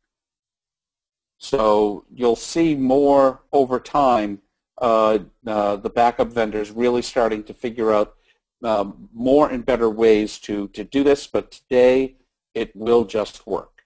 [1.38, 4.40] So you'll see more over time
[4.78, 8.17] uh, uh, the backup vendors really starting to figure out
[8.64, 12.16] um, more and better ways to, to do this, but today
[12.54, 13.84] it will just work.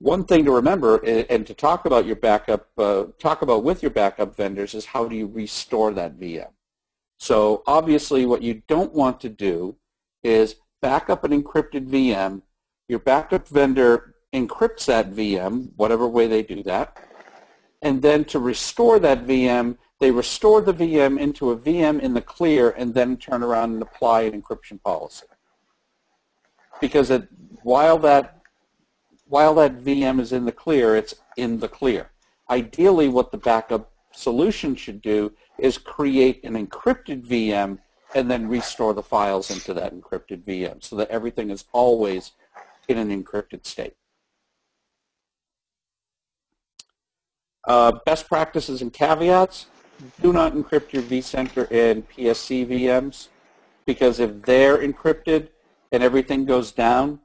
[0.00, 3.90] One thing to remember and to talk about your backup, uh, talk about with your
[3.90, 6.50] backup vendors is how do you restore that VM.
[7.18, 9.76] So obviously what you don't want to do
[10.22, 12.42] is back up an encrypted VM.
[12.88, 16.96] Your backup vendor encrypts that VM, whatever way they do that,
[17.82, 22.20] and then to restore that VM, they restore the VM into a VM in the
[22.20, 25.26] clear and then turn around and apply an encryption policy.
[26.80, 27.28] Because it,
[27.62, 28.34] while that
[29.26, 32.10] while that VM is in the clear, it's in the clear.
[32.48, 37.78] Ideally, what the backup solution should do is create an encrypted VM
[38.14, 42.32] and then restore the files into that encrypted VM so that everything is always
[42.88, 43.94] in an encrypted state.
[47.66, 49.66] Uh, best practices and caveats,
[50.20, 53.28] do not encrypt your vCenter and PSC VMs
[53.86, 55.48] because if they're encrypted
[55.92, 57.18] and everything goes down,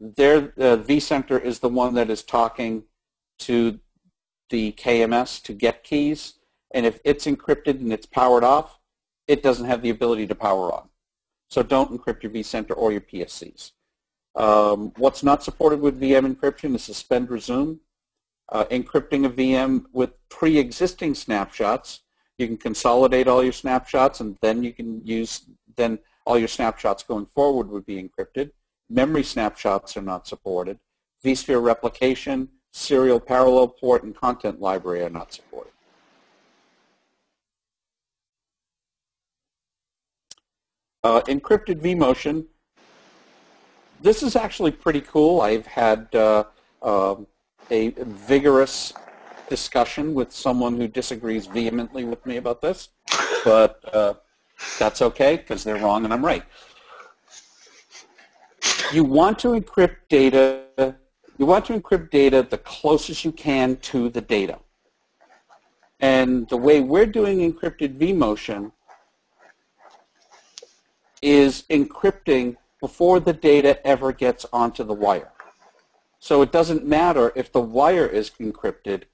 [0.00, 2.84] their uh, vCenter is the one that is talking
[3.40, 3.78] to
[4.50, 6.34] the KMS to get keys,
[6.72, 8.78] and if it's encrypted and it's powered off,
[9.26, 10.88] it doesn't have the ability to power on.
[11.50, 13.72] So don't encrypt your vCenter or your PSCs.
[14.36, 17.78] Um, what's not supported with VM encryption is suspend resume.
[18.50, 22.00] Uh, encrypting a VM with pre-existing snapshots,
[22.38, 25.42] you can consolidate all your snapshots and then you can use,
[25.76, 28.50] then all your snapshots going forward would be encrypted.
[28.88, 30.78] Memory snapshots are not supported.
[31.24, 35.72] vSphere replication, serial parallel port, and content library are not supported.
[41.04, 42.46] Uh, encrypted vMotion.
[44.00, 45.40] This is actually pretty cool.
[45.40, 46.44] I've had uh,
[46.82, 47.16] uh,
[47.70, 48.92] a vigorous
[49.48, 52.90] discussion with someone who disagrees vehemently with me about this,
[53.44, 54.14] but uh,
[54.78, 56.44] that's okay because they're wrong and I'm right
[58.92, 60.64] you want to encrypt data,
[61.36, 64.58] you want to encrypt data the closest you can to the data.
[66.00, 68.72] And the way we're doing encrypted vMotion
[71.20, 75.32] is encrypting before the data ever gets onto the wire.
[76.20, 79.04] So it doesn't matter if the wire is encrypted.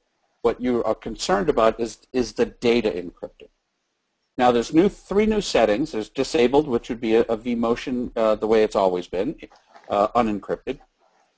[0.42, 3.48] What you are concerned about is, is the data encrypted.
[4.36, 5.92] Now there's new three new settings.
[5.92, 9.36] There's disabled, which would be a, a vMotion uh, the way it's always been
[9.88, 10.80] uh, unencrypted.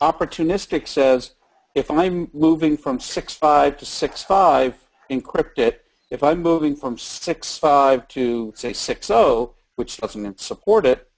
[0.00, 1.34] Opportunistic says
[1.74, 4.74] if I'm moving from 6.5 to 6.5,
[5.10, 5.84] encrypt it.
[6.10, 11.10] If I'm moving from 6.5 to, say, 6.0, which doesn't support it,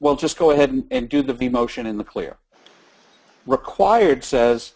[0.00, 2.38] well, just go ahead and, and do the vMotion in the clear.
[3.46, 4.74] Required says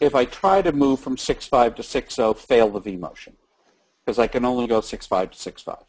[0.00, 3.32] if I try to move from 6.5 to 6.0, fail the vMotion
[4.04, 5.84] because I can only go 6.5 to 6.5.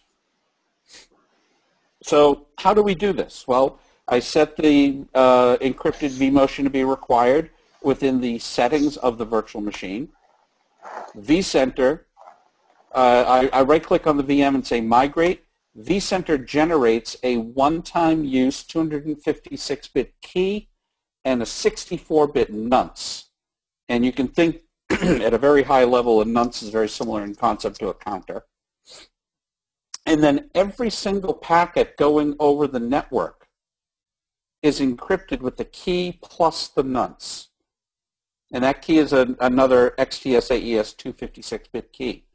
[2.04, 3.48] So how do we do this?
[3.48, 7.52] Well, I set the uh, encrypted vMotion to be required
[7.84, 10.10] within the settings of the virtual machine.
[11.16, 12.02] vCenter,
[12.94, 15.44] uh, I, I right-click on the VM and say Migrate.
[15.80, 20.68] vCenter generates a one-time use 256-bit key
[21.26, 23.26] and a 64-bit nonce.
[23.90, 27.36] And you can think at a very high level, a nonce is very similar in
[27.36, 28.46] concept to a counter.
[30.06, 33.48] And then every single packet going over the network
[34.62, 37.50] is encrypted with the key plus the nonce.
[38.54, 42.26] And that key is a, another XTS-AES 256-bit key.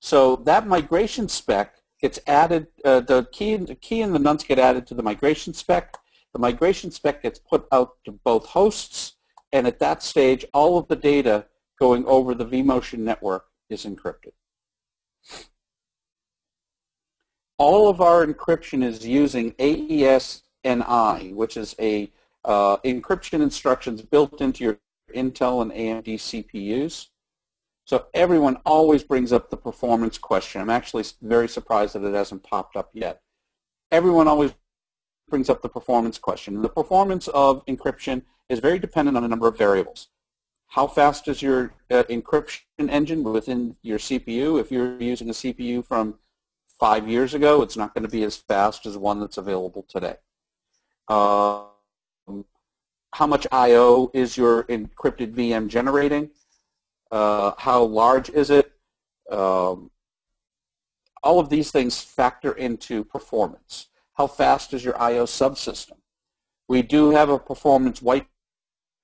[0.00, 4.58] So that migration spec gets added, uh, the, key, the key and the nonce get
[4.58, 5.97] added to the migration spec.
[6.32, 9.14] The migration spec gets put out to both hosts,
[9.52, 11.46] and at that stage, all of the data
[11.78, 14.32] going over the vMotion network is encrypted.
[17.56, 22.10] All of our encryption is using AES NI, which is a
[22.44, 24.78] uh, encryption instructions built into your
[25.14, 27.08] Intel and AMD CPUs.
[27.84, 30.60] So everyone always brings up the performance question.
[30.60, 33.22] I'm actually very surprised that it hasn't popped up yet.
[33.90, 34.52] Everyone always
[35.28, 36.62] brings up the performance question.
[36.62, 40.08] The performance of encryption is very dependent on a number of variables.
[40.66, 44.60] How fast is your uh, encryption engine within your CPU?
[44.60, 46.18] If you're using a CPU from
[46.78, 50.16] five years ago, it's not going to be as fast as one that's available today.
[51.08, 51.64] Um,
[53.12, 54.10] how much I.O.
[54.12, 56.30] is your encrypted VM generating?
[57.10, 58.70] Uh, how large is it?
[59.30, 59.90] Um,
[61.22, 63.88] all of these things factor into performance.
[64.18, 65.24] How fast is your I.O.
[65.24, 65.96] subsystem?
[66.68, 68.26] We do have a performance white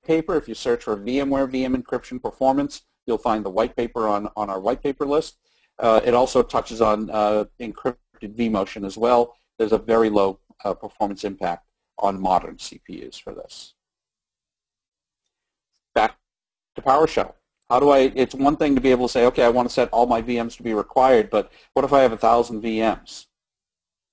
[0.05, 0.37] paper.
[0.37, 4.51] If you search for VMware VM encryption performance, you'll find the white paper on, on
[4.51, 5.39] our white paper list.
[5.79, 9.37] Uh, it also touches on uh, encrypted vMotion as well.
[9.57, 11.65] There's a very low uh, performance impact
[11.99, 13.75] on modern CPUs for this.
[15.95, 16.17] Back
[16.75, 17.35] to PowerShell.
[17.71, 19.73] How do I, it's one thing to be able to say, okay, I want to
[19.75, 23.27] set all my VMs to be required, but what if I have a thousand VMs?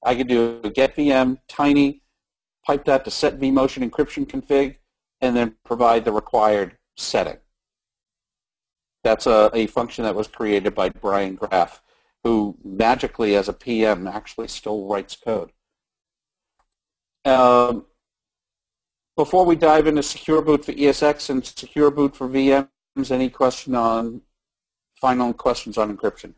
[0.04, 2.02] I could do a get VM, tiny,
[2.66, 4.78] pipe that to set vMotion encryption config,
[5.22, 7.38] and then provide the required setting.
[9.04, 11.82] That's a, a function that was created by Brian Graf,
[12.24, 15.52] who magically, as a PM, actually still writes code.
[17.26, 17.86] Um,
[19.16, 22.68] before we dive into Secure Boot for ESX and Secure Boot for VMs,
[23.12, 24.22] any question on
[25.00, 26.34] final questions on encryption?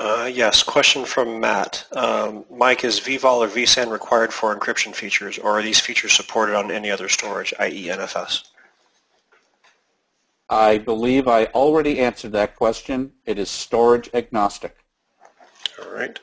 [0.00, 1.84] Uh, yes, question from Matt.
[1.92, 6.56] Um, Mike, is vVol or vSAN required for encryption features, or are these features supported
[6.56, 7.88] on any other storage, i.e.
[7.88, 8.44] NFS?
[10.48, 13.12] I believe I already answered that question.
[13.26, 14.74] It is storage agnostic.
[15.82, 16.18] All right.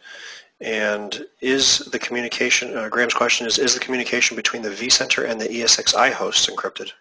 [0.60, 5.40] And is the communication, uh, Graham's question is, is the communication between the vCenter and
[5.40, 6.94] the ESXi hosts encrypted?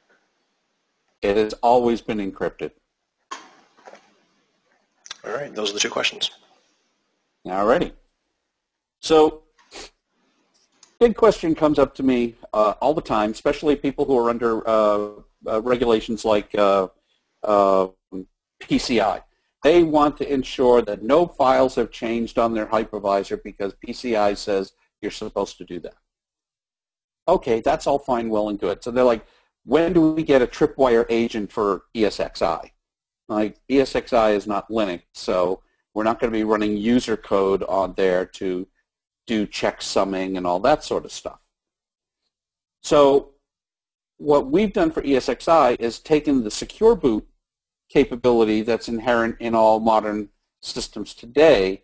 [1.23, 2.73] It has always been encrypted.
[5.25, 6.31] All right, those are the two questions.
[7.49, 7.93] All righty.
[9.01, 9.45] So
[10.99, 14.69] big question comes up to me uh, all the time, especially people who are under
[14.69, 15.11] uh,
[15.47, 16.89] uh, regulations like uh,
[17.45, 17.89] uh,
[18.61, 19.23] PCI.
[19.63, 24.73] They want to ensure that no files have changed on their hypervisor because PCI says
[25.01, 25.97] you're supposed to do that.
[27.29, 28.83] Okay, that's all fine, well, and good.
[28.83, 29.27] So they're like,
[29.65, 32.71] when do we get a tripwire agent for ESXi?
[33.29, 35.63] Like, ESXi is not Linux, so
[35.97, 38.69] we're not going to be running user code on there to
[39.27, 41.39] do checksumming and all that sort of stuff.
[42.83, 43.31] So
[44.19, 47.27] what we've done for ESXi is taken the secure boot
[47.89, 50.29] capability that's inherent in all modern
[50.61, 51.83] systems today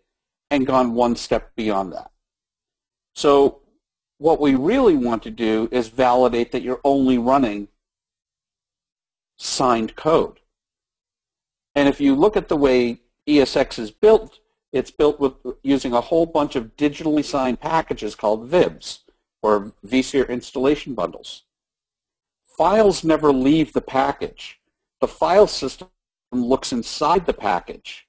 [0.51, 2.11] and gone one step beyond that.
[3.15, 3.63] So
[4.19, 7.67] what we really want to do is validate that you're only running
[9.39, 10.39] signed code.
[11.75, 14.41] And if you look at the way ESX is built,
[14.73, 19.01] it's built with using a whole bunch of digitally signed packages called VIBs,
[19.43, 21.45] or vSphere installation bundles.
[22.57, 24.61] Files never leave the package.
[25.01, 25.89] The file system
[26.33, 28.07] looks inside the package,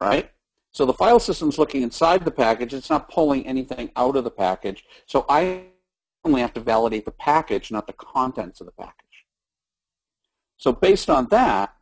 [0.00, 0.30] right?
[0.72, 2.74] So the file system's looking inside the package.
[2.74, 4.84] It's not pulling anything out of the package.
[5.06, 5.66] So I
[6.24, 8.94] only have to validate the package, not the contents of the package.
[10.56, 11.73] So based on that,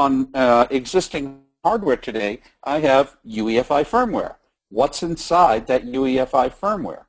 [0.00, 4.36] on uh, existing hardware today, I have UEFI firmware.
[4.70, 7.04] What's inside that UEFI firmware?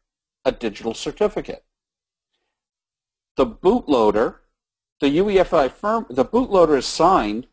[0.45, 1.63] A digital certificate.
[3.37, 4.35] The bootloader
[5.01, 7.47] the UEFI firm, the bootloader is signed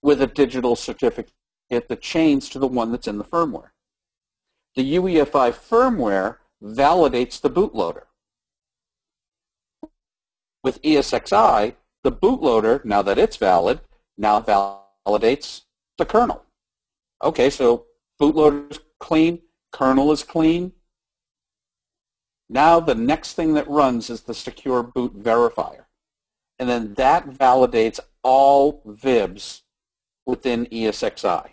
[0.00, 1.34] with a digital certificate
[1.70, 3.70] that chains to the one that's in the firmware.
[4.74, 8.04] The UEFI firmware validates the bootloader.
[10.64, 11.74] With ESXi,
[12.04, 13.80] the bootloader, now that it's valid,
[14.18, 15.62] now validates
[15.98, 16.44] the kernel.
[17.22, 17.86] Okay, so
[18.20, 19.40] bootloader is clean,
[19.72, 20.72] kernel is clean,
[22.52, 25.86] now the next thing that runs is the secure boot verifier.
[26.58, 29.62] And then that validates all VIBs
[30.26, 31.48] within ESXi.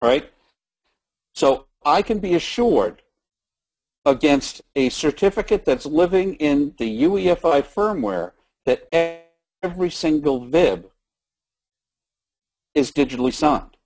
[0.00, 0.32] Right?
[1.34, 3.02] So I can be assured
[4.08, 8.32] against a certificate that's living in the UEFI firmware
[8.64, 8.88] that
[9.62, 10.90] every single VIB
[12.74, 13.76] is digitally signed.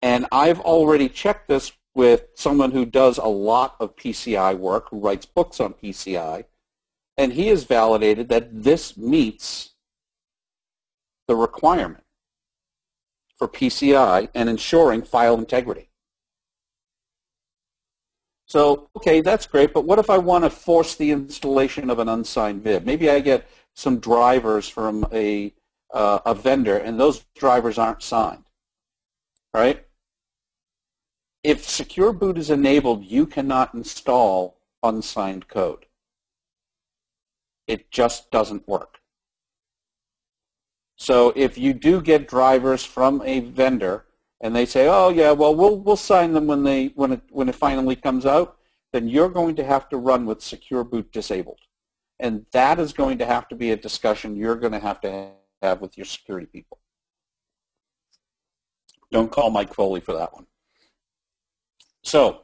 [0.00, 5.00] And I've already checked this with someone who does a lot of PCI work, who
[5.00, 6.44] writes books on PCI,
[7.16, 9.74] and he has validated that this meets
[11.28, 12.04] the requirement
[13.38, 15.88] for PCI and ensuring file integrity.
[18.46, 22.08] So, okay, that's great, but what if I want to force the installation of an
[22.08, 22.84] unsigned VIB?
[22.84, 25.52] Maybe I get some drivers from a,
[25.92, 28.44] uh, a vendor, and those drivers aren't signed,
[29.54, 29.84] right?
[31.44, 35.84] if Secure Boot is enabled, you cannot install unsigned code.
[37.66, 38.98] It just doesn't work.
[40.96, 44.06] So if you do get drivers from a vendor
[44.40, 47.48] and they say, "Oh yeah, well we'll we'll sign them when they when it when
[47.48, 48.58] it finally comes out,"
[48.92, 51.60] then you're going to have to run with Secure Boot disabled,
[52.20, 55.30] and that is going to have to be a discussion you're going to have to
[55.62, 56.78] have with your security people.
[59.10, 60.46] Don't call Mike Foley for that one.
[62.02, 62.40] So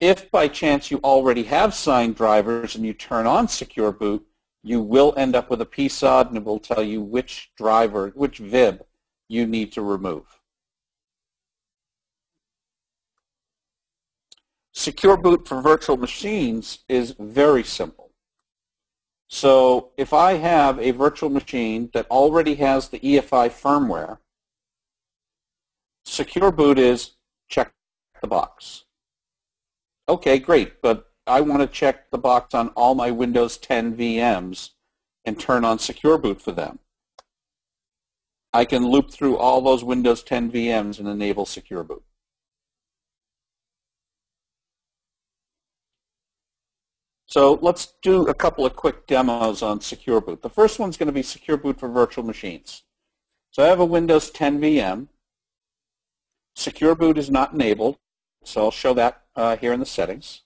[0.00, 4.24] if by chance you already have signed drivers and you turn on Secure Boot,
[4.62, 8.38] you will end up with a PSOD and it will tell you which driver, which
[8.38, 8.82] VIB
[9.28, 10.26] you need to remove.
[14.74, 18.10] Secure Boot for virtual machines is very simple.
[19.28, 24.18] So if I have a virtual machine that already has the EFI firmware,
[26.04, 27.12] Secure Boot is
[27.48, 27.72] check
[28.20, 28.84] the box.
[30.08, 34.70] Okay, great, but I want to check the box on all my Windows 10 VMs
[35.24, 36.80] and turn on Secure Boot for them.
[38.52, 42.02] I can loop through all those Windows 10 VMs and enable Secure Boot.
[47.34, 50.40] So let's do a couple of quick demos on Secure Boot.
[50.40, 52.84] The first one's going to be Secure Boot for virtual machines.
[53.50, 55.08] So I have a Windows 10 VM.
[56.54, 57.96] Secure Boot is not enabled,
[58.44, 60.42] so I'll show that uh, here in the settings.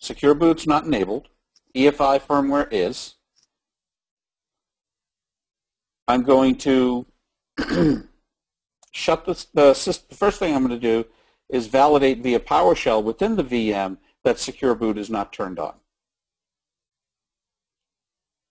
[0.00, 1.28] Secure Boot's not enabled.
[1.76, 3.14] EFI firmware is.
[6.08, 7.06] I'm going to
[8.90, 10.02] shut the, the.
[10.08, 11.08] The first thing I'm going to do
[11.48, 15.74] is validate via PowerShell within the VM that Secure Boot is not turned on.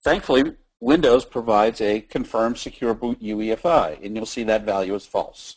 [0.02, 5.56] Thankfully, Windows provides a confirmed Secure Boot UEFI, and you'll see that value is false.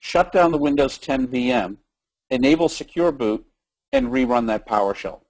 [0.00, 1.76] Shut down the Windows 10 VM,
[2.30, 3.46] enable Secure Boot,
[3.92, 5.20] and rerun that PowerShell.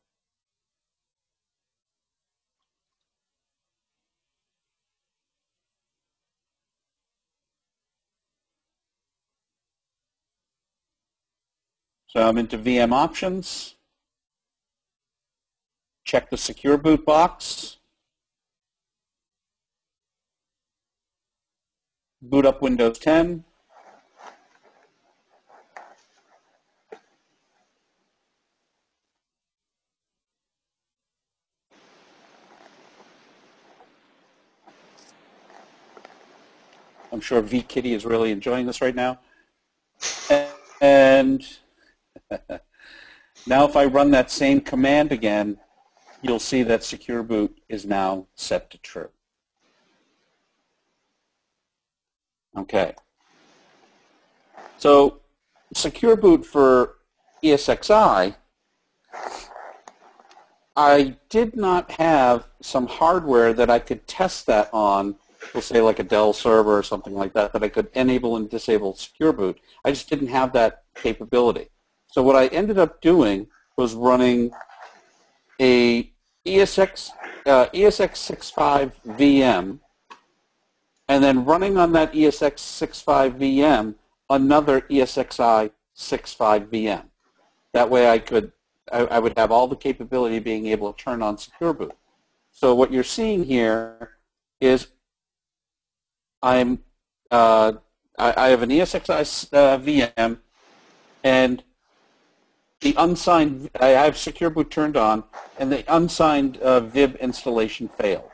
[12.09, 13.75] So I'm into VM options.
[16.05, 17.77] Check the secure boot box.
[22.23, 23.45] Boot up Windows 10.
[37.13, 39.19] I'm sure vKitty is really enjoying this right now.
[40.81, 41.47] And
[43.47, 45.59] now if I run that same command again,
[46.23, 49.09] you'll see that secure boot is now set to true.
[52.57, 52.95] Okay.
[54.79, 55.21] So
[55.75, 56.97] secure boot for
[57.43, 58.35] ESXi,
[60.77, 65.17] I did not have some hardware that I could test that on,
[65.53, 68.49] we'll say like a Dell server or something like that, that I could enable and
[68.49, 69.59] disable secure boot.
[69.85, 71.69] I just didn't have that capability.
[72.09, 73.47] So what I ended up doing
[73.77, 74.51] was running
[75.61, 76.11] a
[76.47, 77.11] ESX
[77.47, 79.79] uh, ESX65 VM,
[81.09, 83.95] and then running on that ESX65 VM
[84.31, 87.05] another ESXi 65 VM.
[87.73, 88.53] That way, I could
[88.91, 91.95] I, I would have all the capability of being able to turn on Secure Boot.
[92.51, 94.17] So what you're seeing here
[94.61, 94.89] is
[96.43, 96.79] I'm
[97.31, 97.73] uh,
[98.19, 100.39] I, I, have an ESXi uh, VM,
[101.25, 101.63] and
[102.81, 105.25] the unsigned, I have Secure Boot turned on,
[105.59, 108.31] and the unsigned uh, VIB installation failed.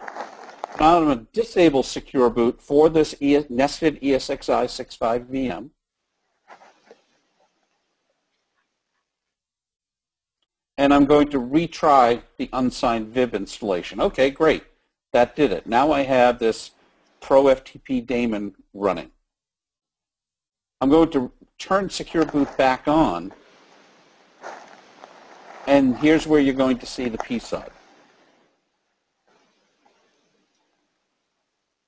[0.79, 5.71] Now I'm going to disable Secure Boot for this e nested ESXi 65 VM.
[10.77, 14.01] And I'm going to retry the unsigned VIB installation.
[14.01, 14.65] Okay, great.
[15.13, 15.67] That did it.
[15.67, 16.73] Now I have this
[17.23, 19.11] ProFTP daemon running.
[20.81, 23.33] I'm going to turn Secure Boot back on
[25.75, 27.69] and here's where you're going to see the PSOD.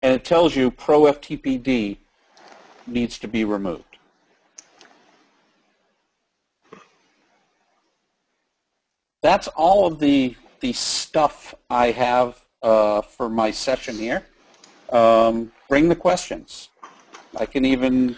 [0.02, 1.96] And it tells you pro-FTPD
[2.88, 3.84] needs to be removed.
[9.22, 14.26] That's all of the, the stuff I have uh, for my session here.
[14.90, 16.70] Um, bring the questions.
[17.36, 18.16] I can even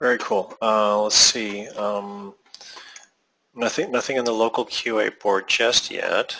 [0.00, 0.56] Very cool.
[0.60, 1.68] Uh, let's see.
[1.68, 2.34] Um,
[3.54, 6.36] nothing, nothing in the local QA board just yet.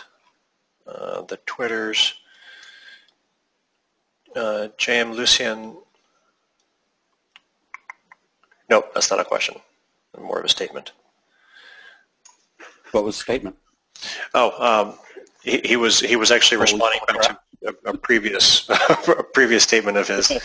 [0.87, 2.15] Uh, the Twitters.
[4.35, 5.77] Uh, JM Lucien.
[8.69, 9.55] Nope, that's not a question.
[10.21, 10.93] More of a statement.
[12.93, 13.57] What was the statement?
[14.35, 14.99] Oh, um,
[15.43, 17.39] he, he, was he was actually responding back to
[17.87, 18.69] a, a previous
[19.09, 20.31] a previous statement of his.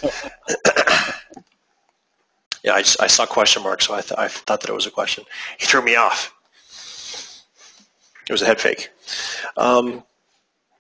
[2.63, 4.85] Yeah, I, just, I saw question mark, so I, th- I thought that it was
[4.85, 5.23] a question.
[5.59, 6.33] He threw me off.
[8.27, 8.89] It was a head fake.
[9.57, 10.03] Um,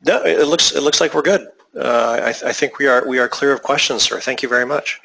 [0.05, 1.47] no, it looks it looks like we're good.
[1.75, 4.19] Uh, I, I, think we are we are clear of questions, sir.
[4.19, 4.99] Thank you very much.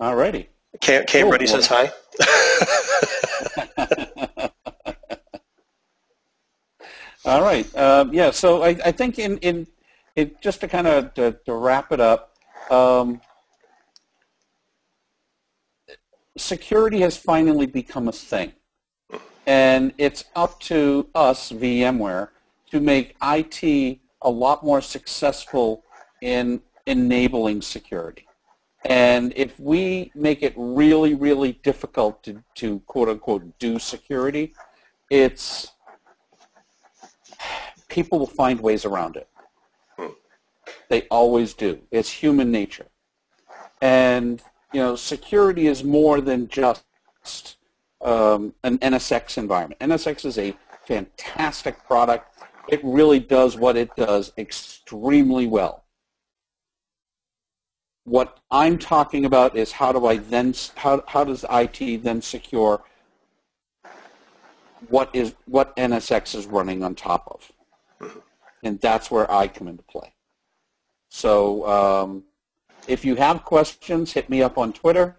[0.00, 0.48] All righty.
[0.80, 1.32] Cam, Cam cool.
[1.32, 1.92] Ready says hi.
[7.24, 7.76] All right.
[7.76, 8.30] Um, yeah.
[8.30, 9.66] So I, I think in in
[10.16, 12.36] it, just to kind of to, to wrap it up,
[12.70, 13.20] um,
[16.42, 18.52] security has finally become a thing,
[19.46, 22.28] and it's up to us, VMware,
[22.70, 25.84] to make IT a lot more successful
[26.20, 28.26] in enabling security.
[28.84, 34.54] And if we make it really, really difficult to, to quote unquote do security,
[35.10, 35.72] it's
[37.88, 39.28] people will find ways around it.
[40.88, 41.78] They always do.
[41.90, 42.86] It's human nature.
[43.80, 46.84] And, you know, security is more than just
[48.00, 49.80] um, an NSX environment.
[49.80, 50.56] NSX is a
[50.86, 52.38] fantastic product.
[52.68, 55.84] It really does what it does extremely well.
[58.04, 62.82] What I'm talking about is how do I then, how, how does IT then secure
[64.88, 67.52] what is what NSX is running on top of?
[68.62, 70.12] and that's where I come into play.
[71.10, 72.24] So um,
[72.88, 75.16] if you have questions, hit me up on Twitter.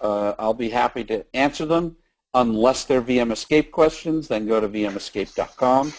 [0.00, 1.96] Uh, I'll be happy to answer them.
[2.34, 5.92] Unless they're VM Escape questions, then go to vmescape.com.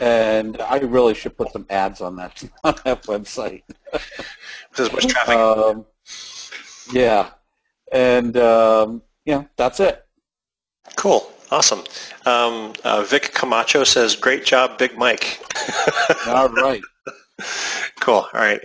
[0.00, 3.62] And I really should put some ads on that, on that website.
[4.76, 5.36] There's much traffic.
[5.36, 5.84] Um,
[6.92, 7.30] yeah.
[7.92, 10.06] And, um, yeah, that's it.
[10.96, 11.30] Cool.
[11.50, 11.80] Awesome.
[12.26, 15.40] Um, uh, Vic Camacho says, great job, Big Mike.
[16.26, 16.82] All right.
[18.00, 18.14] Cool.
[18.14, 18.60] All right.